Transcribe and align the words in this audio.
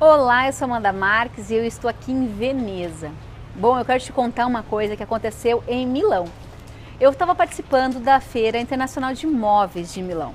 Olá, 0.00 0.48
eu 0.48 0.52
sou 0.52 0.64
Amanda 0.64 0.92
Marques 0.92 1.50
e 1.50 1.54
eu 1.54 1.64
estou 1.64 1.88
aqui 1.88 2.10
em 2.10 2.26
Veneza. 2.26 3.12
Bom, 3.54 3.78
eu 3.78 3.84
quero 3.84 4.02
te 4.02 4.10
contar 4.10 4.44
uma 4.44 4.64
coisa 4.64 4.96
que 4.96 5.02
aconteceu 5.04 5.62
em 5.68 5.86
Milão. 5.86 6.24
Eu 7.00 7.12
estava 7.12 7.32
participando 7.32 8.00
da 8.00 8.18
Feira 8.18 8.58
Internacional 8.58 9.14
de 9.14 9.24
Móveis 9.24 9.94
de 9.94 10.02
Milão. 10.02 10.34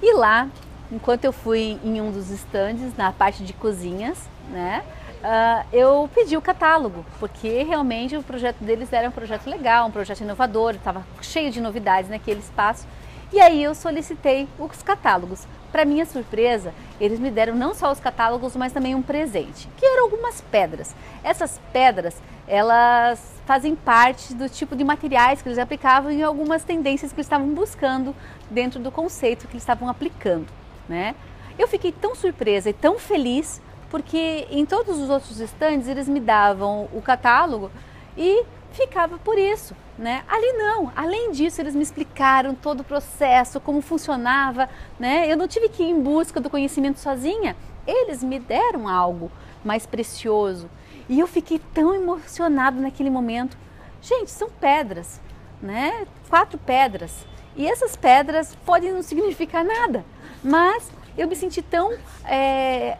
E 0.00 0.14
lá, 0.14 0.48
enquanto 0.92 1.24
eu 1.24 1.32
fui 1.32 1.76
em 1.82 2.00
um 2.00 2.12
dos 2.12 2.30
estandes, 2.30 2.96
na 2.96 3.10
parte 3.10 3.42
de 3.42 3.52
cozinhas, 3.52 4.16
né, 4.48 4.84
uh, 5.24 5.66
eu 5.72 6.08
pedi 6.14 6.36
o 6.36 6.40
catálogo, 6.40 7.04
porque 7.18 7.64
realmente 7.64 8.16
o 8.16 8.22
projeto 8.22 8.58
deles 8.62 8.92
era 8.92 9.08
um 9.08 9.12
projeto 9.12 9.50
legal, 9.50 9.88
um 9.88 9.90
projeto 9.90 10.20
inovador, 10.20 10.76
estava 10.76 11.04
cheio 11.20 11.50
de 11.50 11.60
novidades 11.60 12.08
naquele 12.08 12.38
espaço. 12.38 12.86
E 13.32 13.40
aí 13.40 13.60
eu 13.60 13.74
solicitei 13.74 14.48
os 14.56 14.84
catálogos. 14.84 15.48
Para 15.70 15.84
minha 15.84 16.06
surpresa, 16.06 16.72
eles 17.00 17.18
me 17.18 17.30
deram 17.30 17.54
não 17.54 17.74
só 17.74 17.92
os 17.92 18.00
catálogos, 18.00 18.56
mas 18.56 18.72
também 18.72 18.94
um 18.94 19.02
presente, 19.02 19.68
que 19.76 19.84
eram 19.84 20.04
algumas 20.04 20.40
pedras. 20.40 20.94
Essas 21.22 21.60
pedras, 21.72 22.16
elas 22.46 23.20
fazem 23.46 23.74
parte 23.74 24.34
do 24.34 24.48
tipo 24.48 24.74
de 24.74 24.84
materiais 24.84 25.42
que 25.42 25.48
eles 25.48 25.58
aplicavam 25.58 26.10
e 26.10 26.22
algumas 26.22 26.64
tendências 26.64 27.12
que 27.12 27.16
eles 27.16 27.26
estavam 27.26 27.48
buscando 27.48 28.14
dentro 28.50 28.80
do 28.80 28.90
conceito 28.90 29.46
que 29.46 29.54
eles 29.54 29.62
estavam 29.62 29.88
aplicando, 29.88 30.46
né? 30.88 31.14
Eu 31.58 31.66
fiquei 31.68 31.92
tão 31.92 32.14
surpresa 32.14 32.70
e 32.70 32.72
tão 32.72 32.98
feliz 32.98 33.60
porque 33.90 34.46
em 34.50 34.64
todos 34.64 34.98
os 34.98 35.10
outros 35.10 35.40
estandes 35.40 35.88
eles 35.88 36.08
me 36.08 36.20
davam 36.20 36.88
o 36.92 37.00
catálogo 37.00 37.70
e 38.16 38.44
ficava 38.72 39.18
por 39.18 39.38
isso, 39.38 39.74
né? 39.98 40.24
Ali 40.28 40.52
não. 40.52 40.92
Além 40.94 41.32
disso, 41.32 41.60
eles 41.60 41.74
me 41.74 41.82
explicaram 41.82 42.54
todo 42.54 42.80
o 42.80 42.84
processo, 42.84 43.60
como 43.60 43.80
funcionava, 43.80 44.68
né? 44.98 45.30
Eu 45.30 45.36
não 45.36 45.48
tive 45.48 45.68
que 45.68 45.82
ir 45.82 45.90
em 45.90 46.00
busca 46.00 46.40
do 46.40 46.50
conhecimento 46.50 46.98
sozinha. 47.00 47.56
Eles 47.86 48.22
me 48.22 48.38
deram 48.38 48.88
algo 48.88 49.30
mais 49.64 49.86
precioso. 49.86 50.68
E 51.08 51.18
eu 51.18 51.26
fiquei 51.26 51.58
tão 51.72 51.94
emocionado 51.94 52.80
naquele 52.80 53.10
momento. 53.10 53.56
Gente, 54.00 54.30
são 54.30 54.48
pedras, 54.48 55.20
né? 55.60 56.06
Quatro 56.28 56.58
pedras. 56.58 57.26
E 57.56 57.66
essas 57.66 57.96
pedras 57.96 58.54
podem 58.64 58.92
não 58.92 59.02
significar 59.02 59.64
nada, 59.64 60.04
mas 60.44 60.92
eu 61.16 61.26
me 61.26 61.34
senti 61.34 61.60
tão, 61.60 61.92
é, 62.24 62.96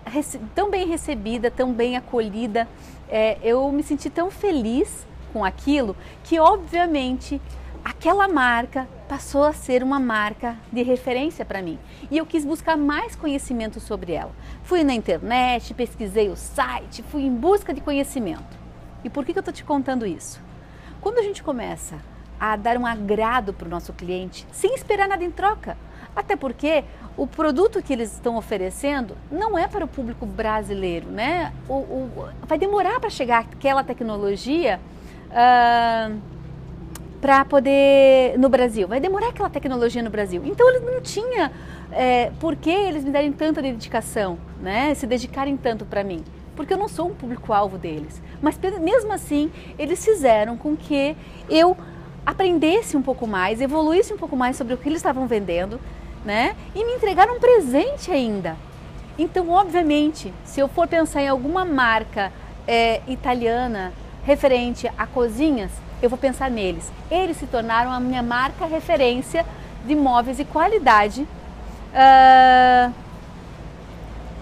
tão 0.53 0.69
bem 0.69 0.89
recebida, 0.89 1.49
tão 1.49 1.73
bem 1.73 1.97
acolhida, 1.97 2.67
é, 3.09 3.39
eu 3.41 3.71
me 3.71 3.85
senti 3.85 4.11
tão 4.11 4.29
feliz 4.29 5.07
com 5.33 5.45
aquilo 5.45 5.97
que, 6.25 6.39
obviamente, 6.39 7.41
aquela 7.85 8.29
marca 8.29 8.89
passou 9.09 9.45
a 9.45 9.53
ser 9.53 9.83
uma 9.83 9.99
marca 9.99 10.57
de 10.71 10.83
referência 10.83 11.45
para 11.45 11.63
mim. 11.63 11.79
E 12.11 12.19
eu 12.19 12.27
quis 12.27 12.45
buscar 12.45 12.77
mais 12.77 13.17
conhecimento 13.17 13.81
sobre 13.81 14.13
ela. 14.13 14.33
Fui 14.63 14.85
na 14.85 14.95
internet, 14.95 15.73
pesquisei 15.75 16.29
o 16.29 16.37
site, 16.37 17.03
fui 17.03 17.23
em 17.23 17.35
busca 17.35 17.73
de 17.73 17.81
conhecimento. 17.81 18.59
E 19.03 19.09
por 19.09 19.25
que, 19.25 19.33
que 19.33 19.39
eu 19.39 19.41
estou 19.41 19.55
te 19.55 19.65
contando 19.65 20.07
isso? 20.07 20.41
Quando 21.01 21.19
a 21.19 21.23
gente 21.23 21.43
começa 21.43 21.97
a 22.39 22.57
dar 22.57 22.77
um 22.77 22.87
agrado 22.87 23.53
para 23.53 23.67
o 23.67 23.71
nosso 23.71 23.93
cliente, 23.93 24.47
sem 24.53 24.75
esperar 24.75 25.09
nada 25.09 25.25
em 25.25 25.31
troca, 25.31 25.77
até 26.15 26.37
porque 26.37 26.85
o 27.17 27.27
produto 27.27 27.83
que 27.83 27.93
eles 27.93 28.13
estão 28.13 28.37
oferecendo 28.37 29.17
não 29.31 29.59
é 29.59 29.67
para 29.67 29.85
o 29.85 29.89
público 29.89 30.27
brasileiro, 30.27 31.09
né? 31.09 31.53
O, 31.69 31.75
o 31.75 32.29
vai 32.43 32.59
demorar 32.59 33.01
para 33.01 33.11
chegar 33.11 33.41
aquela 33.41 33.83
tecnologia 33.83 34.81
uh, 35.31 36.19
para 37.21 37.45
poder 37.45 38.39
no 38.39 38.49
Brasil. 38.49 38.87
Vai 38.87 39.01
demorar 39.01 39.29
aquela 39.29 39.51
tecnologia 39.51 40.03
no 40.03 40.11
Brasil. 40.11 40.43
Então 40.45 40.69
eles 40.69 40.83
não 40.83 41.01
tinha 41.01 41.53
é, 41.93 42.31
por 42.39 42.57
que 42.57 42.71
eles 42.71 43.05
me 43.05 43.11
darem 43.11 43.33
tanta 43.33 43.61
dedicação, 43.61 44.39
né? 44.61 44.95
Se 44.95 45.07
dedicarem 45.07 45.57
tanto 45.57 45.85
para 45.85 46.05
mim. 46.05 46.23
Porque 46.55 46.73
eu 46.73 46.79
não 46.79 46.89
sou 46.89 47.09
um 47.09 47.15
público-alvo 47.15 47.79
deles. 47.79 48.21
Mas 48.43 48.59
mesmo 48.81 49.13
assim, 49.13 49.51
eles 49.79 50.05
fizeram 50.05 50.57
com 50.57 50.77
que 50.77 51.17
eu 51.49 51.77
aprendesse 52.27 52.97
um 52.97 53.03
pouco 53.03 53.27
mais, 53.27 53.61
evoluísse 53.61 54.13
um 54.13 54.19
pouco 54.19 54.37
mais 54.37 54.57
sobre 54.57 54.75
o 54.75 54.77
que 54.77 54.89
eles 54.89 54.99
estavam 54.99 55.27
vendendo, 55.27 55.81
né? 56.25 56.55
E 56.75 56.85
me 56.85 56.93
entregaram 56.95 57.37
um 57.37 57.41
presente 57.41 58.11
ainda. 58.11 58.57
Então, 59.19 59.49
obviamente, 59.51 60.33
se 60.45 60.61
eu 60.61 60.69
for 60.69 60.87
pensar 60.87 61.23
em 61.23 61.29
alguma 61.29 61.65
marca 61.65 62.33
é, 62.67 63.01
italiana 63.09 63.93
referente 64.29 64.87
a 64.99 65.07
cozinhas, 65.07 65.71
eu 66.03 66.11
vou 66.11 66.19
pensar 66.19 66.51
neles. 66.51 66.93
Eles 67.11 67.39
se 67.39 67.47
tornaram 67.47 67.91
a 67.91 67.99
minha 67.99 68.23
marca 68.23 68.67
referência 68.67 69.43
de 69.87 69.95
móveis 69.95 70.39
e 70.39 70.45
qualidade 70.45 71.23
uh, 71.23 72.93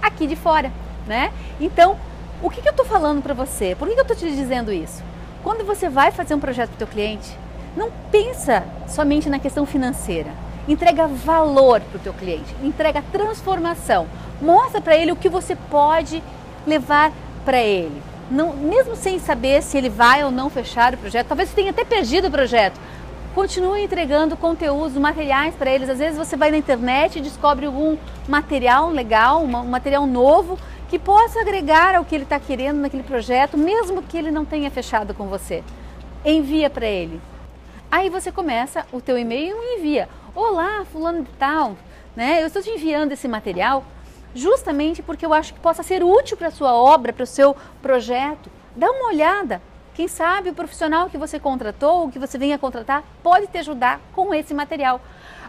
aqui 0.03 0.27
de 0.27 0.35
fora, 0.35 0.73
né? 1.07 1.33
Então, 1.61 1.97
o 2.43 2.51
que, 2.51 2.61
que 2.61 2.67
eu 2.67 2.73
estou 2.73 2.85
falando 2.85 3.23
para 3.23 3.33
você? 3.33 3.77
Por 3.77 3.87
que, 3.87 3.95
que 3.95 4.01
eu 4.01 4.03
estou 4.03 4.17
te 4.17 4.29
dizendo 4.35 4.73
isso? 4.73 5.05
Quando 5.45 5.65
você 5.65 5.89
vai 5.89 6.11
fazer 6.11 6.35
um 6.35 6.41
projeto 6.41 6.71
para 6.71 6.75
o 6.75 6.79
teu 6.79 6.89
cliente, 6.89 7.39
não 7.77 7.93
pensa 8.11 8.65
somente 8.89 9.29
na 9.29 9.39
questão 9.39 9.65
financeira. 9.65 10.33
Entrega 10.67 11.07
valor 11.07 11.81
para 11.81 11.99
o 11.99 12.01
teu 12.01 12.13
cliente, 12.13 12.53
entrega 12.61 13.05
transformação. 13.13 14.09
Mostra 14.43 14.81
para 14.81 14.97
ele 14.97 15.13
o 15.13 15.17
que 15.17 15.29
você 15.29 15.55
pode 15.55 16.21
levar 16.67 17.13
para 17.45 17.61
ele 17.61 18.16
não, 18.31 18.53
mesmo 18.55 18.97
sem 18.97 19.19
saber 19.19 19.63
se 19.63 19.77
ele 19.77 19.89
vai 19.89 20.25
ou 20.25 20.31
não 20.31 20.51
fechar 20.51 20.95
o 20.95 20.99
projeto, 20.99 21.29
talvez 21.29 21.49
você 21.49 21.55
tenha 21.57 21.71
até 21.71 21.85
perdido 21.85 22.29
o 22.29 22.31
projeto, 22.31 22.81
continue 23.35 23.83
entregando 23.83 24.37
conteúdos, 24.37 24.97
materiais 24.97 25.55
para 25.55 25.71
eles. 25.71 25.91
Às 25.91 25.99
vezes 25.99 26.17
você 26.17 26.37
vai 26.37 26.51
na 26.51 26.57
internet 26.57 27.19
e 27.19 27.23
descobre 27.23 27.67
algum 27.67 27.97
material 28.27 28.91
legal, 28.91 29.43
um 29.43 29.65
material 29.65 30.07
novo 30.07 30.59
que 30.89 30.99
possa 30.99 31.41
agregar 31.41 31.95
ao 31.95 32.05
que 32.05 32.15
ele 32.15 32.25
está 32.25 32.41
querendo 32.41 32.79
naquele 32.79 33.03
projeto, 33.03 33.59
mesmo 33.59 34.03
que 34.03 34.17
ele 34.17 34.31
não 34.31 34.45
tenha 34.45 34.71
fechado 34.71 35.13
com 35.13 35.27
você. 35.27 35.63
Envia 36.25 36.71
para 36.71 36.87
ele. 36.87 37.21
Aí 37.91 38.09
você 38.09 38.33
começa 38.33 38.87
o 38.93 39.01
teu 39.01 39.19
e-mail 39.19 39.57
e 39.57 39.79
envia. 39.79 40.09
Olá, 40.35 40.85
fulano 40.91 41.23
de 41.23 41.31
tal, 41.39 41.77
né? 42.17 42.43
Eu 42.43 42.47
estou 42.47 42.63
te 42.63 42.71
enviando 42.71 43.13
esse 43.13 43.29
material 43.29 43.85
justamente 44.37 45.03
porque 45.03 45.25
eu 45.25 45.33
acho 45.33 45.55
que 45.55 45.61
possa 45.61 45.83
ser 45.83 46.05
útil 46.05 46.37
para 46.37 46.49
a 46.49 46.51
sua 46.51 46.75
obra, 46.75 47.13
para 47.13 47.25
o 47.25 47.27
seu 47.27 47.57
projeto. 47.81 48.51
Dá 48.75 48.91
uma 48.91 49.09
olhada. 49.09 49.61
Quem 49.95 50.07
sabe 50.07 50.51
o 50.51 50.55
profissional 50.55 51.09
que 51.09 51.17
você 51.17 51.41
contratou, 51.41 52.03
ou 52.03 52.11
que 52.11 52.19
você 52.19 52.37
venha 52.37 52.59
contratar, 52.59 53.03
pode 53.23 53.47
te 53.47 53.57
ajudar 53.59 53.99
com 54.13 54.35
esse 54.35 54.53
material. 54.53 55.01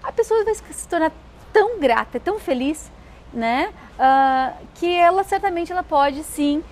A 0.01 0.11
pessoa 0.11 0.43
vai 0.45 0.55
se 0.55 0.87
tornar 0.87 1.11
tão 1.51 1.79
grata, 1.79 2.19
tão 2.19 2.39
feliz, 2.39 2.89
né? 3.33 3.73
Uh, 3.99 4.67
que 4.75 4.95
ela 4.95 5.23
certamente 5.23 5.71
ela 5.71 5.83
pode 5.83 6.23
sim 6.23 6.59
uh, 6.59 6.63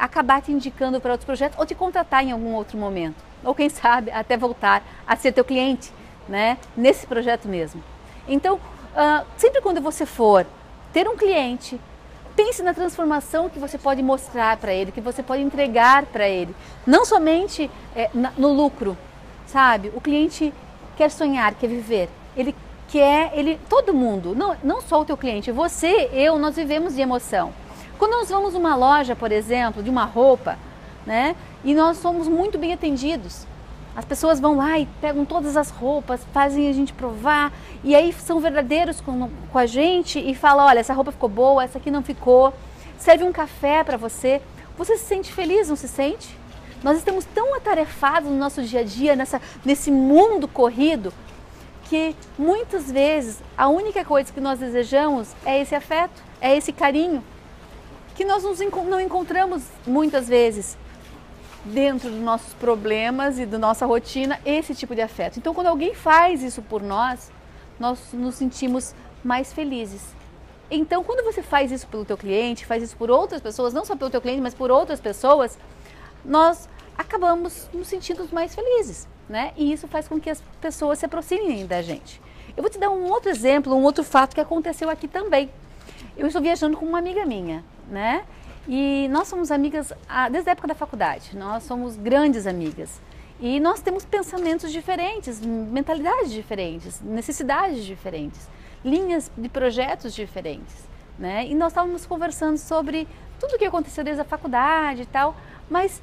acabar 0.00 0.40
te 0.40 0.50
indicando 0.50 1.00
para 1.00 1.12
outros 1.12 1.26
projetos 1.26 1.58
ou 1.58 1.66
te 1.66 1.74
contratar 1.74 2.24
em 2.24 2.32
algum 2.32 2.54
outro 2.54 2.78
momento. 2.78 3.22
Ou 3.44 3.54
quem 3.54 3.68
sabe 3.68 4.10
até 4.10 4.36
voltar 4.36 4.82
a 5.06 5.14
ser 5.14 5.32
teu 5.32 5.44
cliente, 5.44 5.92
né? 6.26 6.56
Nesse 6.74 7.06
projeto 7.06 7.46
mesmo. 7.46 7.84
Então, 8.26 8.56
uh, 8.56 9.26
sempre 9.36 9.60
quando 9.60 9.82
você 9.82 10.06
for 10.06 10.46
ter 10.92 11.08
um 11.08 11.16
cliente, 11.16 11.80
pense 12.36 12.62
na 12.62 12.72
transformação 12.72 13.48
que 13.48 13.58
você 13.58 13.76
pode 13.76 14.02
mostrar 14.02 14.56
para 14.56 14.72
ele, 14.72 14.92
que 14.92 15.00
você 15.00 15.22
pode 15.22 15.42
entregar 15.42 16.06
para 16.06 16.28
ele. 16.28 16.54
Não 16.86 17.04
somente 17.04 17.70
é, 17.96 18.10
no 18.36 18.52
lucro, 18.52 18.96
sabe? 19.46 19.92
O 19.94 20.00
cliente 20.00 20.52
quer 20.96 21.10
sonhar, 21.10 21.54
quer 21.54 21.66
viver. 21.66 22.08
Ele 22.36 22.54
quer, 22.88 23.32
ele, 23.34 23.58
todo 23.68 23.92
mundo, 23.92 24.34
não, 24.34 24.56
não 24.62 24.80
só 24.80 25.00
o 25.00 25.04
teu 25.04 25.16
cliente, 25.16 25.52
você, 25.52 26.08
eu, 26.12 26.38
nós 26.38 26.56
vivemos 26.56 26.94
de 26.94 27.00
emoção. 27.00 27.52
Quando 27.98 28.12
nós 28.12 28.28
vamos 28.28 28.54
numa 28.54 28.74
loja, 28.76 29.14
por 29.16 29.32
exemplo, 29.32 29.82
de 29.82 29.90
uma 29.90 30.04
roupa, 30.04 30.56
né? 31.04 31.34
E 31.64 31.74
nós 31.74 31.98
somos 31.98 32.28
muito 32.28 32.56
bem 32.56 32.72
atendidos. 32.72 33.46
As 33.98 34.04
pessoas 34.04 34.38
vão 34.38 34.56
lá 34.56 34.78
e 34.78 34.86
pegam 35.00 35.24
todas 35.24 35.56
as 35.56 35.70
roupas, 35.70 36.24
fazem 36.32 36.68
a 36.68 36.72
gente 36.72 36.92
provar, 36.92 37.52
e 37.82 37.96
aí 37.96 38.12
são 38.12 38.38
verdadeiros 38.38 39.00
com, 39.00 39.28
com 39.50 39.58
a 39.58 39.66
gente 39.66 40.20
e 40.20 40.36
falam: 40.36 40.66
olha, 40.66 40.78
essa 40.78 40.94
roupa 40.94 41.10
ficou 41.10 41.28
boa, 41.28 41.64
essa 41.64 41.78
aqui 41.78 41.90
não 41.90 42.00
ficou. 42.00 42.54
Serve 42.96 43.24
um 43.24 43.32
café 43.32 43.82
para 43.82 43.96
você. 43.96 44.40
Você 44.76 44.96
se 44.96 45.04
sente 45.04 45.32
feliz, 45.32 45.68
não 45.68 45.74
se 45.74 45.88
sente? 45.88 46.38
Nós 46.80 46.96
estamos 46.96 47.24
tão 47.24 47.56
atarefados 47.56 48.30
no 48.30 48.36
nosso 48.36 48.62
dia 48.62 48.80
a 48.80 48.84
dia, 48.84 49.16
nessa, 49.16 49.42
nesse 49.64 49.90
mundo 49.90 50.46
corrido, 50.46 51.12
que 51.88 52.14
muitas 52.38 52.88
vezes 52.88 53.42
a 53.56 53.66
única 53.66 54.04
coisa 54.04 54.32
que 54.32 54.40
nós 54.40 54.60
desejamos 54.60 55.34
é 55.44 55.60
esse 55.60 55.74
afeto, 55.74 56.22
é 56.40 56.56
esse 56.56 56.72
carinho, 56.72 57.20
que 58.14 58.24
nós 58.24 58.44
não 58.88 59.00
encontramos 59.00 59.64
muitas 59.84 60.28
vezes 60.28 60.78
dentro 61.68 62.10
dos 62.10 62.20
nossos 62.20 62.52
problemas 62.54 63.38
e 63.38 63.46
da 63.46 63.58
nossa 63.58 63.86
rotina 63.86 64.40
esse 64.44 64.74
tipo 64.74 64.94
de 64.94 65.00
afeto. 65.00 65.38
Então, 65.38 65.54
quando 65.54 65.68
alguém 65.68 65.94
faz 65.94 66.42
isso 66.42 66.62
por 66.62 66.82
nós, 66.82 67.30
nós 67.78 67.98
nos 68.12 68.34
sentimos 68.34 68.94
mais 69.22 69.52
felizes. 69.52 70.02
Então, 70.70 71.02
quando 71.02 71.24
você 71.24 71.42
faz 71.42 71.72
isso 71.72 71.86
pelo 71.86 72.04
teu 72.04 72.16
cliente, 72.16 72.66
faz 72.66 72.82
isso 72.82 72.96
por 72.96 73.10
outras 73.10 73.40
pessoas, 73.40 73.72
não 73.72 73.84
só 73.84 73.96
pelo 73.96 74.10
teu 74.10 74.20
cliente, 74.20 74.40
mas 74.40 74.54
por 74.54 74.70
outras 74.70 75.00
pessoas, 75.00 75.58
nós 76.24 76.68
acabamos 76.96 77.68
nos 77.72 77.88
sentindo 77.88 78.28
mais 78.32 78.54
felizes, 78.54 79.08
né? 79.28 79.52
E 79.56 79.72
isso 79.72 79.86
faz 79.88 80.08
com 80.08 80.20
que 80.20 80.28
as 80.28 80.42
pessoas 80.60 80.98
se 80.98 81.06
aproximem 81.06 81.66
da 81.66 81.80
gente. 81.80 82.20
Eu 82.56 82.62
vou 82.62 82.70
te 82.70 82.78
dar 82.78 82.90
um 82.90 83.04
outro 83.04 83.30
exemplo, 83.30 83.74
um 83.74 83.84
outro 83.84 84.02
fato 84.02 84.34
que 84.34 84.40
aconteceu 84.40 84.90
aqui 84.90 85.06
também. 85.06 85.48
Eu 86.16 86.26
estou 86.26 86.42
viajando 86.42 86.76
com 86.76 86.84
uma 86.84 86.98
amiga 86.98 87.24
minha, 87.24 87.64
né? 87.88 88.24
E 88.68 89.08
nós 89.08 89.28
somos 89.28 89.50
amigas 89.50 89.94
desde 90.30 90.50
a 90.50 90.52
época 90.52 90.68
da 90.68 90.74
faculdade, 90.74 91.34
nós 91.34 91.62
somos 91.62 91.96
grandes 91.96 92.46
amigas. 92.46 93.00
E 93.40 93.58
nós 93.58 93.80
temos 93.80 94.04
pensamentos 94.04 94.70
diferentes, 94.70 95.40
mentalidades 95.40 96.30
diferentes, 96.30 97.00
necessidades 97.00 97.84
diferentes, 97.84 98.46
linhas 98.84 99.30
de 99.36 99.48
projetos 99.48 100.12
diferentes. 100.12 100.86
Né? 101.18 101.46
E 101.46 101.54
nós 101.54 101.72
estávamos 101.72 102.04
conversando 102.04 102.58
sobre 102.58 103.08
tudo 103.40 103.54
o 103.54 103.58
que 103.58 103.64
aconteceu 103.64 104.04
desde 104.04 104.20
a 104.20 104.24
faculdade 104.24 105.02
e 105.02 105.06
tal, 105.06 105.34
mas 105.70 106.02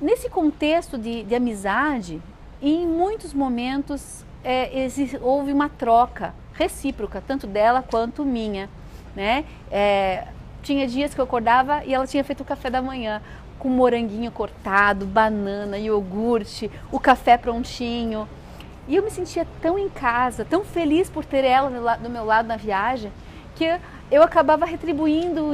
nesse 0.00 0.28
contexto 0.28 0.98
de, 0.98 1.22
de 1.22 1.34
amizade, 1.34 2.20
em 2.60 2.86
muitos 2.86 3.32
momentos 3.32 4.24
é, 4.44 4.84
existe, 4.84 5.16
houve 5.22 5.52
uma 5.52 5.68
troca 5.68 6.34
recíproca, 6.52 7.22
tanto 7.26 7.46
dela 7.46 7.82
quanto 7.82 8.24
minha. 8.24 8.68
Né? 9.14 9.44
É, 9.70 10.26
tinha 10.62 10.86
dias 10.86 11.14
que 11.14 11.20
eu 11.20 11.24
acordava 11.24 11.84
e 11.84 11.94
ela 11.94 12.06
tinha 12.06 12.22
feito 12.24 12.40
o 12.40 12.44
café 12.44 12.70
da 12.70 12.82
manhã 12.82 13.22
com 13.58 13.68
moranguinho 13.68 14.30
cortado, 14.30 15.04
banana, 15.04 15.78
iogurte, 15.78 16.70
o 16.92 17.00
café 17.00 17.36
prontinho. 17.36 18.28
E 18.86 18.96
eu 18.96 19.02
me 19.02 19.10
sentia 19.10 19.46
tão 19.60 19.78
em 19.78 19.88
casa, 19.88 20.44
tão 20.44 20.64
feliz 20.64 21.10
por 21.10 21.24
ter 21.24 21.44
ela 21.44 21.96
do 21.96 22.08
meu 22.08 22.24
lado 22.24 22.46
na 22.46 22.56
viagem, 22.56 23.12
que 23.54 23.78
eu 24.10 24.22
acabava 24.22 24.64
retribuindo 24.64 25.52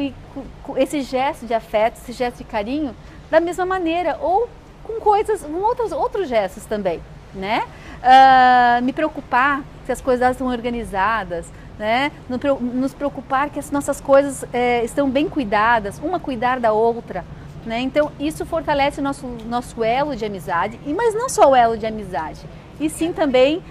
esse 0.77 1.01
gesto 1.01 1.47
de 1.47 1.55
afeto, 1.55 1.97
esse 1.97 2.12
gesto 2.12 2.39
de 2.39 2.45
carinho, 2.45 2.95
da 3.31 3.41
mesma 3.41 3.67
maneira, 3.67 4.19
ou 4.21 4.49
com 4.85 5.00
coisas, 5.00 5.43
com 5.43 5.61
outros, 5.62 5.91
outros 5.91 6.29
gestos 6.29 6.65
também, 6.67 7.03
né? 7.35 7.67
Uh, 8.05 8.83
me 8.83 8.93
preocupar 8.93 9.62
se 9.87 9.93
as 9.93 10.01
coisas 10.01 10.33
estão 10.33 10.47
organizadas, 10.47 11.51
né? 11.79 12.12
Nos 12.61 12.93
preocupar 12.93 13.49
que 13.49 13.59
as 13.59 13.71
nossas 13.71 14.01
coisas 14.01 14.45
é, 14.53 14.85
estão 14.85 15.09
bem 15.09 15.29
cuidadas, 15.29 15.99
uma 15.99 16.21
cuidar 16.21 16.61
da 16.61 16.73
outra. 16.73 17.25
Né? 17.65 17.81
Então, 17.81 18.12
isso 18.21 18.45
fortalece 18.45 19.01
nosso, 19.01 19.27
nosso 19.47 19.83
elo 19.83 20.15
de 20.15 20.25
amizade, 20.25 20.79
mas 20.95 21.15
não 21.15 21.31
só 21.31 21.51
o 21.51 21.56
elo 21.56 21.79
de 21.79 21.87
amizade, 21.87 22.41
e 22.79 22.91
sim 22.91 23.11
também 23.11 23.56
uh, 23.56 23.62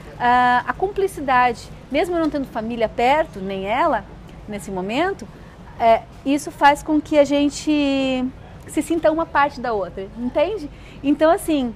a 0.65 0.73
cumplicidade. 0.73 1.69
Mesmo 1.91 2.17
não 2.17 2.27
tendo 2.27 2.47
família 2.47 2.89
perto, 2.89 3.39
nem 3.39 3.67
ela, 3.67 4.03
nesse 4.47 4.71
momento, 4.71 5.27
é, 5.79 6.01
isso 6.25 6.49
faz 6.49 6.81
com 6.81 6.99
que 6.99 7.19
a 7.19 7.23
gente 7.23 8.25
se 8.67 8.81
sinta 8.81 9.11
uma 9.11 9.25
parte 9.25 9.61
da 9.61 9.73
outra, 9.73 10.07
entende? 10.17 10.69
Então, 11.03 11.29
assim, 11.29 11.75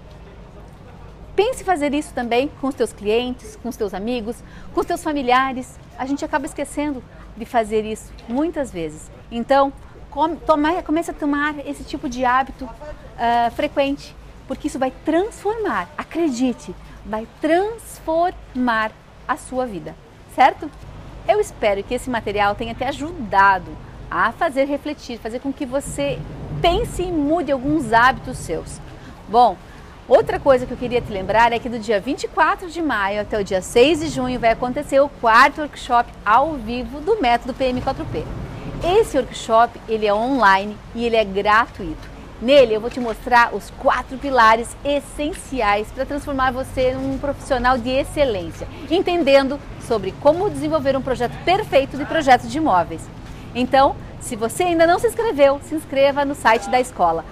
pense 1.37 1.63
fazer 1.63 1.93
isso 1.93 2.11
também 2.15 2.49
com 2.59 2.67
os 2.67 2.73
teus 2.73 2.91
clientes, 2.91 3.55
com 3.61 3.69
os 3.69 3.77
teus 3.77 3.93
amigos, 3.93 4.43
com 4.73 4.81
os 4.81 4.87
teus 4.87 5.03
familiares. 5.03 5.79
A 5.95 6.05
gente 6.07 6.25
acaba 6.25 6.47
esquecendo 6.47 7.01
de 7.37 7.45
fazer 7.45 7.85
isso 7.85 8.11
muitas 8.27 8.71
vezes. 8.71 9.11
Então, 9.31 9.71
come, 10.09 10.35
comece 10.83 11.11
a 11.11 11.13
tomar 11.13 11.55
esse 11.65 11.83
tipo 11.83 12.09
de 12.09 12.25
hábito 12.25 12.65
uh, 12.65 13.51
frequente, 13.51 14.15
porque 14.47 14.67
isso 14.67 14.79
vai 14.79 14.91
transformar, 15.05 15.87
acredite, 15.95 16.75
vai 17.05 17.27
transformar 17.39 18.91
a 19.27 19.37
sua 19.37 19.67
vida, 19.67 19.95
certo? 20.33 20.71
Eu 21.27 21.39
espero 21.39 21.83
que 21.83 21.93
esse 21.93 22.09
material 22.09 22.55
tenha 22.55 22.73
te 22.73 22.83
ajudado 22.83 23.69
a 24.09 24.31
fazer 24.31 24.63
refletir, 24.63 25.19
fazer 25.19 25.39
com 25.39 25.53
que 25.53 25.65
você 25.67 26.17
pense 26.61 27.03
e 27.03 27.11
mude 27.11 27.51
alguns 27.51 27.93
hábitos 27.93 28.37
seus. 28.37 28.79
Bom, 29.29 29.57
Outra 30.07 30.39
coisa 30.39 30.65
que 30.65 30.71
eu 30.71 30.77
queria 30.77 31.01
te 31.01 31.11
lembrar 31.11 31.51
é 31.51 31.59
que 31.59 31.67
do 31.67 31.77
dia 31.77 31.99
24 31.99 32.69
de 32.69 32.81
maio 32.81 33.19
até 33.19 33.37
o 33.37 33.43
dia 33.43 33.61
6 33.61 33.99
de 33.99 34.07
junho 34.07 34.39
vai 34.39 34.51
acontecer 34.51 35.01
o 35.01 35.09
quarto 35.09 35.59
workshop 35.59 36.09
ao 36.25 36.53
vivo 36.53 37.01
do 37.01 37.21
método 37.21 37.53
PM4P. 37.53 38.23
Esse 39.01 39.17
workshop 39.17 39.77
ele 39.85 40.07
é 40.07 40.13
online 40.13 40.77
e 40.95 41.05
ele 41.05 41.17
é 41.17 41.25
gratuito. 41.25 42.07
Nele 42.41 42.73
eu 42.73 42.79
vou 42.79 42.89
te 42.89 43.01
mostrar 43.01 43.53
os 43.53 43.69
quatro 43.71 44.17
pilares 44.17 44.77
essenciais 44.85 45.89
para 45.91 46.05
transformar 46.05 46.53
você 46.53 46.93
num 46.93 47.17
profissional 47.17 47.77
de 47.77 47.89
excelência, 47.89 48.65
entendendo 48.89 49.59
sobre 49.81 50.13
como 50.21 50.49
desenvolver 50.49 50.95
um 50.95 51.01
projeto 51.01 51.35
perfeito 51.43 51.97
de 51.97 52.05
projetos 52.05 52.49
de 52.49 52.59
imóveis. 52.59 53.01
Então, 53.53 53.93
se 54.21 54.37
você 54.37 54.63
ainda 54.63 54.87
não 54.87 54.99
se 54.99 55.07
inscreveu, 55.07 55.59
se 55.63 55.75
inscreva 55.75 56.23
no 56.23 56.33
site 56.33 56.69
da 56.69 56.79
escola 56.79 57.25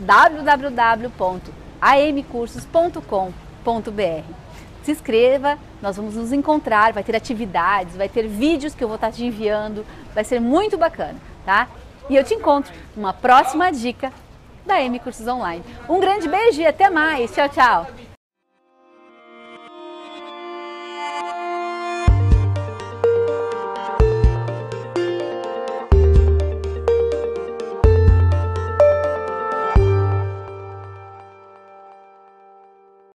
www 0.00 1.65
amcursos.com.br. 1.80 4.24
Se 4.82 4.92
inscreva, 4.92 5.58
nós 5.82 5.96
vamos 5.96 6.14
nos 6.14 6.32
encontrar, 6.32 6.92
vai 6.92 7.02
ter 7.02 7.16
atividades, 7.16 7.96
vai 7.96 8.08
ter 8.08 8.28
vídeos 8.28 8.74
que 8.74 8.84
eu 8.84 8.88
vou 8.88 8.94
estar 8.94 9.10
te 9.10 9.24
enviando, 9.24 9.84
vai 10.14 10.22
ser 10.22 10.40
muito 10.40 10.78
bacana, 10.78 11.16
tá? 11.44 11.66
E 12.08 12.14
eu 12.14 12.22
te 12.22 12.34
encontro 12.34 12.72
numa 12.94 13.12
próxima 13.12 13.72
dica 13.72 14.12
da 14.64 14.80
M 14.80 14.98
Cursos 15.00 15.26
Online. 15.26 15.64
Um 15.88 15.98
grande 15.98 16.28
beijo 16.28 16.60
e 16.60 16.66
até 16.66 16.88
mais. 16.88 17.32
Tchau, 17.32 17.48
tchau. 17.48 17.86